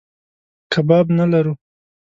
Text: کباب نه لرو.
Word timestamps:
کباب 0.73 1.05
نه 1.17 1.25
لرو. 1.31 1.53